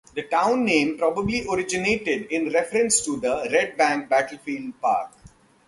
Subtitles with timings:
[0.15, 5.11] The town name probably originated in reference to the Red Bank Battlefield Park.